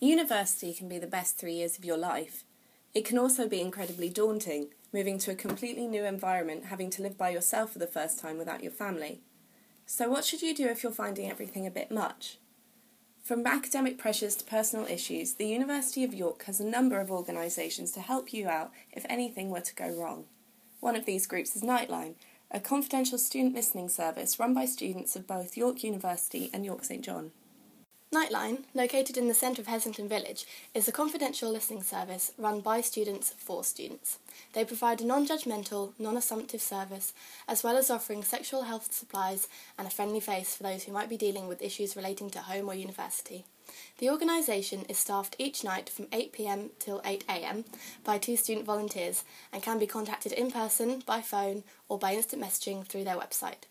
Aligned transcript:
University 0.00 0.74
can 0.74 0.88
be 0.88 0.98
the 0.98 1.06
best 1.06 1.38
three 1.38 1.54
years 1.54 1.78
of 1.78 1.84
your 1.84 1.96
life. 1.96 2.44
It 2.92 3.06
can 3.06 3.16
also 3.16 3.48
be 3.48 3.62
incredibly 3.62 4.10
daunting, 4.10 4.68
moving 4.92 5.18
to 5.20 5.30
a 5.30 5.34
completely 5.34 5.86
new 5.86 6.04
environment, 6.04 6.66
having 6.66 6.90
to 6.90 7.02
live 7.02 7.16
by 7.16 7.30
yourself 7.30 7.72
for 7.72 7.78
the 7.78 7.86
first 7.86 8.18
time 8.18 8.36
without 8.36 8.62
your 8.62 8.72
family. 8.72 9.20
So, 9.86 10.10
what 10.10 10.24
should 10.24 10.42
you 10.42 10.54
do 10.54 10.68
if 10.68 10.82
you're 10.82 10.92
finding 10.92 11.30
everything 11.30 11.66
a 11.66 11.70
bit 11.70 11.90
much? 11.90 12.36
From 13.22 13.46
academic 13.46 13.96
pressures 13.96 14.36
to 14.36 14.44
personal 14.44 14.86
issues, 14.86 15.34
the 15.34 15.46
University 15.46 16.04
of 16.04 16.12
York 16.12 16.44
has 16.44 16.60
a 16.60 16.64
number 16.64 17.00
of 17.00 17.10
organisations 17.10 17.90
to 17.92 18.00
help 18.00 18.34
you 18.34 18.48
out 18.48 18.72
if 18.92 19.06
anything 19.08 19.48
were 19.48 19.60
to 19.60 19.74
go 19.74 19.88
wrong. 19.88 20.26
One 20.80 20.94
of 20.94 21.06
these 21.06 21.26
groups 21.26 21.56
is 21.56 21.62
Nightline, 21.62 22.16
a 22.50 22.60
confidential 22.60 23.16
student 23.16 23.54
listening 23.54 23.88
service 23.88 24.38
run 24.38 24.52
by 24.52 24.66
students 24.66 25.16
of 25.16 25.26
both 25.26 25.56
York 25.56 25.82
University 25.82 26.50
and 26.52 26.66
York 26.66 26.84
St 26.84 27.02
John. 27.02 27.32
Nightline, 28.16 28.62
located 28.72 29.18
in 29.18 29.28
the 29.28 29.34
centre 29.34 29.60
of 29.60 29.68
Heslington 29.68 30.08
Village, 30.08 30.46
is 30.72 30.88
a 30.88 30.92
confidential 30.92 31.52
listening 31.52 31.82
service 31.82 32.32
run 32.38 32.60
by 32.60 32.80
students 32.80 33.34
for 33.36 33.62
students. 33.62 34.18
They 34.54 34.64
provide 34.64 35.02
a 35.02 35.04
non 35.04 35.28
judgmental, 35.28 35.92
non 35.98 36.16
assumptive 36.16 36.62
service, 36.62 37.12
as 37.46 37.62
well 37.62 37.76
as 37.76 37.90
offering 37.90 38.24
sexual 38.24 38.62
health 38.62 38.90
supplies 38.90 39.48
and 39.76 39.86
a 39.86 39.90
friendly 39.90 40.20
face 40.20 40.56
for 40.56 40.62
those 40.62 40.84
who 40.84 40.92
might 40.92 41.10
be 41.10 41.18
dealing 41.18 41.46
with 41.46 41.60
issues 41.60 41.94
relating 41.94 42.30
to 42.30 42.38
home 42.38 42.70
or 42.70 42.74
university. 42.74 43.44
The 43.98 44.08
organisation 44.08 44.86
is 44.88 44.96
staffed 44.96 45.36
each 45.38 45.62
night 45.62 45.90
from 45.90 46.06
8pm 46.06 46.70
till 46.78 47.02
8am 47.02 47.64
by 48.02 48.16
two 48.16 48.38
student 48.38 48.64
volunteers 48.64 49.24
and 49.52 49.62
can 49.62 49.78
be 49.78 49.86
contacted 49.86 50.32
in 50.32 50.50
person, 50.50 51.02
by 51.04 51.20
phone, 51.20 51.64
or 51.86 51.98
by 51.98 52.14
instant 52.14 52.42
messaging 52.42 52.86
through 52.86 53.04
their 53.04 53.18
website. 53.18 53.64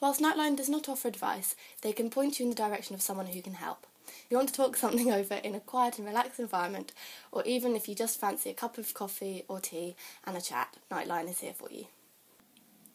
Whilst 0.00 0.22
Nightline 0.22 0.56
does 0.56 0.70
not 0.70 0.88
offer 0.88 1.08
advice, 1.08 1.54
they 1.82 1.92
can 1.92 2.08
point 2.08 2.40
you 2.40 2.44
in 2.46 2.50
the 2.50 2.56
direction 2.56 2.94
of 2.94 3.02
someone 3.02 3.26
who 3.26 3.42
can 3.42 3.54
help. 3.54 3.86
If 4.10 4.26
you 4.30 4.36
want 4.36 4.48
to 4.48 4.54
talk 4.54 4.76
something 4.76 5.10
over 5.20 5.34
in 5.34 5.54
a 5.54 5.60
quiet 5.60 5.98
and 5.98 6.06
relaxed 6.06 6.40
environment, 6.40 6.92
or 7.32 7.44
even 7.44 7.74
if 7.74 7.88
you 7.88 7.94
just 7.94 8.20
fancy 8.20 8.50
a 8.50 8.54
cup 8.54 8.78
of 8.78 8.94
coffee 8.94 9.44
or 9.48 9.60
tea 9.60 9.96
and 10.24 10.36
a 10.36 10.40
chat, 10.40 10.76
Nightline 10.90 11.28
is 11.30 11.40
here 11.40 11.54
for 11.54 11.70
you. 11.70 11.86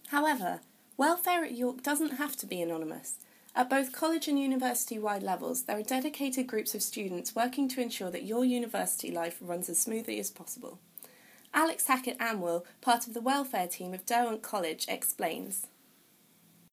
However, 0.09 0.61
welfare 0.97 1.43
at 1.43 1.53
York 1.53 1.81
doesn't 1.83 2.17
have 2.17 2.35
to 2.37 2.45
be 2.45 2.61
anonymous. 2.61 3.17
At 3.55 3.69
both 3.69 3.93
college 3.93 4.27
and 4.27 4.37
university 4.37 4.99
wide 4.99 5.23
levels, 5.23 5.63
there 5.63 5.77
are 5.77 5.83
dedicated 5.83 6.45
groups 6.45 6.75
of 6.75 6.83
students 6.83 7.35
working 7.35 7.69
to 7.69 7.81
ensure 7.81 8.11
that 8.11 8.25
your 8.25 8.43
university 8.43 9.11
life 9.11 9.37
runs 9.39 9.69
as 9.69 9.79
smoothly 9.79 10.19
as 10.19 10.29
possible. 10.29 10.79
Alex 11.53 11.87
Hackett 11.87 12.17
Amwell, 12.19 12.65
part 12.81 13.07
of 13.07 13.13
the 13.13 13.21
welfare 13.21 13.67
team 13.67 13.93
of 13.93 14.05
Derwent 14.05 14.41
College, 14.41 14.85
explains 14.89 15.67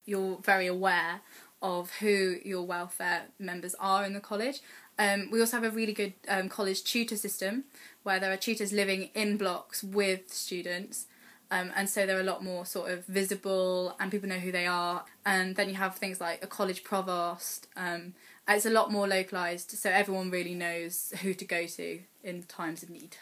you're 0.04 0.38
very 0.42 0.66
aware 0.66 1.20
of 1.62 1.90
who 2.00 2.36
your 2.44 2.62
welfare 2.62 3.22
members 3.38 3.74
are 3.78 4.04
in 4.04 4.12
the 4.12 4.20
college. 4.20 4.60
Um, 4.98 5.30
we 5.30 5.40
also 5.40 5.56
have 5.56 5.64
a 5.64 5.74
really 5.74 5.92
good 5.92 6.12
um, 6.28 6.48
college 6.48 6.84
tutor 6.84 7.16
system 7.16 7.64
where 8.02 8.20
there 8.20 8.32
are 8.32 8.36
tutors 8.36 8.72
living 8.72 9.10
in 9.14 9.36
blocks 9.36 9.82
with 9.82 10.32
students. 10.32 11.06
Um, 11.50 11.70
and 11.76 11.88
so 11.88 12.06
they're 12.06 12.20
a 12.20 12.24
lot 12.24 12.42
more 12.42 12.64
sort 12.64 12.90
of 12.90 13.04
visible 13.06 13.94
and 14.00 14.10
people 14.10 14.28
know 14.28 14.38
who 14.38 14.52
they 14.52 14.66
are. 14.66 15.04
And 15.24 15.54
then 15.56 15.68
you 15.68 15.74
have 15.74 15.96
things 15.96 16.20
like 16.20 16.42
a 16.42 16.46
college 16.46 16.82
provost. 16.82 17.68
Um, 17.76 18.14
it's 18.48 18.66
a 18.66 18.70
lot 18.70 18.90
more 18.90 19.06
localised, 19.06 19.70
so 19.70 19.88
everyone 19.90 20.30
really 20.30 20.54
knows 20.54 21.12
who 21.22 21.32
to 21.34 21.44
go 21.44 21.66
to 21.66 22.00
in 22.24 22.42
times 22.44 22.82
of 22.82 22.90
need. 22.90 23.16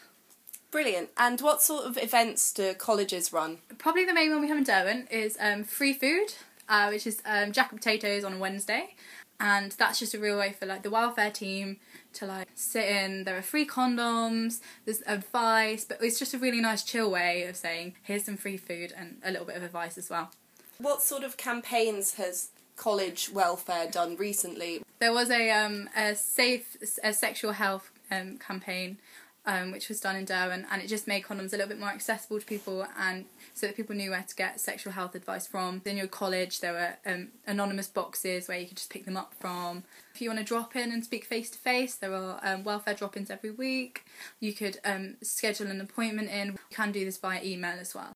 Brilliant. 0.70 1.10
And 1.16 1.40
what 1.40 1.60
sort 1.62 1.84
of 1.84 1.98
events 1.98 2.52
do 2.52 2.72
colleges 2.74 3.32
run? 3.32 3.58
Probably 3.78 4.04
the 4.04 4.14
main 4.14 4.30
one 4.30 4.40
we 4.40 4.48
have 4.48 4.56
in 4.58 4.64
Derwent 4.64 5.10
is 5.10 5.36
um, 5.40 5.64
free 5.64 5.92
food 5.92 6.34
uh, 6.70 6.88
which 6.88 7.06
is 7.06 7.20
um, 7.26 7.52
Jack 7.52 7.72
and 7.72 7.80
Potatoes 7.80 8.24
on 8.24 8.34
a 8.34 8.38
Wednesday. 8.38 8.94
And 9.38 9.72
that's 9.72 9.98
just 9.98 10.14
a 10.14 10.18
real 10.18 10.38
way 10.38 10.52
for 10.52 10.66
like 10.66 10.82
the 10.82 10.90
welfare 10.90 11.30
team 11.30 11.78
to 12.14 12.26
like 12.26 12.48
sit 12.54 12.88
in. 12.88 13.24
There 13.24 13.36
are 13.36 13.42
free 13.42 13.66
condoms, 13.66 14.60
there's 14.84 15.02
advice, 15.06 15.84
but 15.84 15.98
it's 16.02 16.18
just 16.18 16.34
a 16.34 16.38
really 16.38 16.60
nice 16.60 16.84
chill 16.84 17.10
way 17.10 17.44
of 17.44 17.56
saying 17.56 17.94
here's 18.02 18.24
some 18.24 18.36
free 18.36 18.56
food 18.56 18.92
and 18.96 19.16
a 19.24 19.30
little 19.30 19.46
bit 19.46 19.56
of 19.56 19.62
advice 19.62 19.98
as 19.98 20.08
well. 20.10 20.30
What 20.78 21.02
sort 21.02 21.24
of 21.24 21.36
campaigns 21.36 22.14
has 22.14 22.50
college 22.76 23.30
welfare 23.32 23.90
done 23.90 24.16
recently? 24.16 24.82
There 24.98 25.12
was 25.12 25.30
a 25.30 25.50
um, 25.50 25.88
a 25.96 26.14
safe 26.14 26.76
a 27.02 27.12
sexual 27.14 27.52
health 27.52 27.90
um, 28.10 28.36
campaign 28.36 28.98
um, 29.46 29.72
which 29.72 29.88
was 29.88 30.00
done 30.00 30.16
in 30.16 30.24
Derwent, 30.24 30.66
and 30.70 30.82
it 30.82 30.88
just 30.88 31.08
made 31.08 31.24
condoms 31.24 31.52
a 31.52 31.56
little 31.56 31.68
bit 31.68 31.78
more 31.78 31.88
accessible 31.88 32.38
to 32.38 32.46
people, 32.46 32.86
and 32.98 33.24
so 33.54 33.66
that 33.66 33.76
people 33.76 33.96
knew 33.96 34.10
where 34.10 34.24
to 34.26 34.34
get 34.34 34.60
sexual 34.60 34.92
health 34.92 35.14
advice 35.14 35.46
from. 35.46 35.82
In 35.84 35.96
your 35.96 36.06
college, 36.06 36.60
there 36.60 36.72
were 36.72 36.94
um, 37.10 37.28
anonymous 37.46 37.88
boxes 37.88 38.48
where 38.48 38.58
you 38.58 38.66
could 38.66 38.76
just 38.76 38.90
pick 38.90 39.04
them 39.04 39.16
up 39.16 39.34
from. 39.38 39.84
If 40.14 40.20
you 40.20 40.28
want 40.28 40.40
to 40.40 40.44
drop 40.44 40.76
in 40.76 40.92
and 40.92 41.04
speak 41.04 41.24
face 41.24 41.50
to 41.50 41.58
face, 41.58 41.94
there 41.94 42.14
are 42.14 42.40
um, 42.42 42.64
welfare 42.64 42.94
drop 42.94 43.16
ins 43.16 43.30
every 43.30 43.50
week. 43.50 44.04
You 44.40 44.52
could 44.52 44.78
um, 44.84 45.16
schedule 45.22 45.68
an 45.68 45.80
appointment 45.80 46.30
in. 46.30 46.48
You 46.48 46.58
can 46.70 46.92
do 46.92 47.04
this 47.04 47.18
via 47.18 47.42
email 47.42 47.78
as 47.78 47.94
well. 47.94 48.12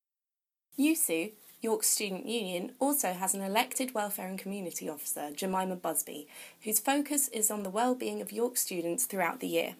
YUSU, 0.77 1.31
York 1.61 1.83
Student 1.83 2.27
Union 2.27 2.73
also 2.79 3.13
has 3.13 3.33
an 3.33 3.41
elected 3.41 3.95
welfare 3.95 4.27
and 4.27 4.37
community 4.37 4.87
officer, 4.87 5.31
Jemima 5.31 5.75
Busby, 5.75 6.27
whose 6.61 6.79
focus 6.79 7.27
is 7.29 7.49
on 7.49 7.63
the 7.63 7.69
well-being 7.69 8.21
of 8.21 8.31
York 8.31 8.57
students 8.57 9.05
throughout 9.05 9.39
the 9.39 9.47
year. 9.47 9.75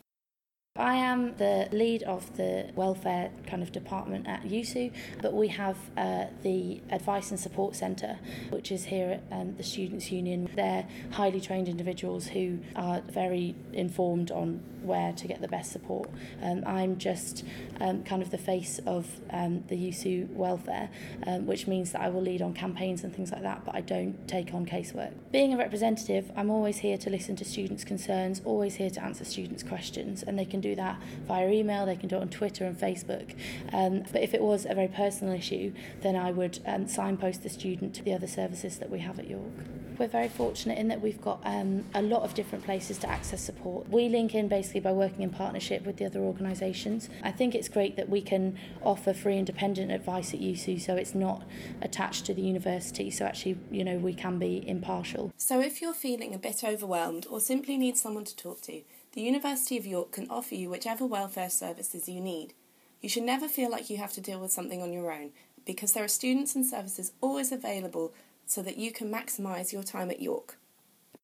I 0.78 0.96
am 0.96 1.38
the 1.38 1.69
lead 1.72 2.03
of 2.03 2.36
the 2.36 2.69
welfare 2.75 3.31
kind 3.47 3.63
of 3.63 3.72
department 3.72 4.28
at 4.28 4.44
YUSU, 4.44 4.91
but 5.22 5.31
we 5.31 5.47
have 5.47 5.78
uh, 5.96 6.25
the 6.44 6.81
Advice 6.90 7.31
and 7.31 7.40
Support 7.40 7.78
Centre, 7.78 8.19
which 8.50 8.74
is 8.74 8.84
here 8.84 9.12
at 9.12 9.24
um, 9.31 9.56
the 9.56 9.64
Students' 9.64 10.12
Union. 10.12 10.50
They're 10.53 10.85
highly 11.12 11.40
trained 11.40 11.69
individuals 11.69 12.28
who 12.28 12.59
are 12.75 13.00
very 13.08 13.56
informed 13.72 14.31
on 14.31 14.59
where 14.85 15.14
to 15.14 15.28
get 15.28 15.41
the 15.41 15.47
best 15.47 15.72
support. 15.72 16.09
Um, 16.41 16.64
I'm 16.66 16.97
just 16.97 17.44
um, 17.80 18.03
kind 18.03 18.22
of 18.22 18.31
the 18.31 18.38
face 18.38 18.80
of 18.85 19.08
um, 19.31 19.64
the 19.68 19.75
YUSU 19.75 20.30
welfare, 20.31 20.90
um, 21.25 21.46
which 21.46 21.68
means 21.68 21.91
that 21.94 22.02
I 22.02 22.09
will 22.09 22.22
lead 22.22 22.41
on 22.41 22.53
campaigns 22.53 23.03
and 23.03 23.16
things 23.16 23.31
like 23.31 23.41
that, 23.41 23.66
but 23.66 23.75
I 23.75 23.81
don't 23.81 24.28
take 24.28 24.53
on 24.53 24.66
casework. 24.66 25.14
Being 25.31 25.53
a 25.53 25.58
representative, 25.58 26.31
I'm 26.35 26.50
always 26.50 26.78
here 26.78 26.97
to 26.97 27.09
listen 27.09 27.35
to 27.38 27.46
students' 27.46 27.84
concerns, 27.84 28.41
always 28.46 28.75
here 28.75 28.90
to 28.90 29.03
answer 29.03 29.25
students' 29.25 29.64
questions, 29.64 30.22
and 30.22 30.38
they 30.38 30.46
can 30.46 30.62
do 30.66 30.76
that 30.76 31.00
via 31.28 31.50
email, 31.50 31.86
they 31.86 31.96
can 31.96 32.09
do 32.09 32.18
it 32.18 32.22
on 32.22 32.30
Twitter 32.30 32.66
and 32.66 32.78
Facebook. 32.78 33.36
Um, 33.72 34.03
but 34.12 34.22
if 34.22 34.34
it 34.34 34.42
was 34.42 34.66
a 34.66 34.74
very 34.74 34.88
personal 34.88 35.34
issue, 35.34 35.74
then 36.02 36.16
I 36.16 36.31
would 36.31 36.59
um, 36.66 36.88
signpost 36.88 37.44
the 37.44 37.50
student 37.50 37.94
to 37.96 38.03
the 38.03 38.14
other 38.14 38.28
services 38.28 38.78
that 38.80 38.90
we 38.90 39.00
have 39.00 39.20
at 39.20 39.28
York. 39.30 39.53
We're 39.98 40.08
very 40.08 40.28
fortunate 40.28 40.78
in 40.78 40.90
that 40.90 41.02
we've 41.02 41.22
got 41.22 41.40
um, 41.46 41.86
a 41.94 42.02
lot 42.02 42.24
of 42.24 42.34
different 42.34 42.66
places 42.66 42.98
to 43.00 43.09
access 43.09 43.42
support. 43.42 43.88
We 43.90 44.09
link 44.09 44.36
in 44.36 44.50
basically 44.50 44.81
by 44.81 44.92
working 44.92 45.22
in 45.22 45.30
partnership 45.30 45.86
with 45.86 45.98
the 45.98 46.06
other 46.06 46.20
organisations. 46.20 47.09
I 47.24 47.32
think 47.32 47.56
it's 47.56 47.70
great 47.70 47.96
that 47.96 48.09
we 48.09 48.22
can 48.22 48.58
offer 48.82 49.14
free 49.14 49.38
independent 49.38 49.92
advice 49.92 50.34
at 50.34 50.42
YUSU 50.42 50.82
so 50.82 50.96
it's 50.96 51.16
not 51.16 51.44
attached 51.82 52.26
to 52.26 52.34
the 52.34 52.42
university, 52.42 53.09
so 53.09 53.26
actually, 53.26 53.58
you 53.72 53.84
know, 53.84 53.97
we 53.97 54.14
can 54.14 54.38
be 54.38 54.68
impartial. 54.68 55.32
So 55.38 55.62
if 55.62 55.82
you're 55.82 55.94
feeling 55.94 56.34
a 56.34 56.38
bit 56.38 56.64
overwhelmed 56.64 57.26
or 57.30 57.40
simply 57.40 57.78
need 57.78 57.97
someone 57.97 58.26
to 58.26 58.36
talk 58.36 58.62
to, 58.64 58.82
the 59.16 59.22
University 59.22 59.78
of 59.78 59.88
York 59.88 60.12
can 60.12 60.30
offer 60.30 60.56
you 60.56 60.70
whichever 60.70 61.06
welfare 61.06 61.50
services 61.50 62.09
you 62.09 62.20
need. 62.20 62.53
You 63.02 63.08
should 63.08 63.24
never 63.24 63.48
feel 63.48 63.72
like 63.72 63.90
you 63.90 63.96
have 63.98 64.12
to 64.14 64.22
deal 64.22 64.42
with 64.42 64.52
something 64.52 64.81
on 64.81 64.92
your 64.92 65.09
own 65.09 65.31
because 65.66 65.94
there 65.94 66.03
are 66.03 66.09
students 66.09 66.53
and 66.53 66.66
services 66.66 67.14
always 67.22 67.53
available 67.53 68.14
so 68.46 68.62
that 68.62 68.78
you 68.78 68.92
can 68.92 69.09
maximise 69.09 69.72
your 69.72 69.84
time 69.84 70.12
at 70.12 70.22
York. 70.22 70.58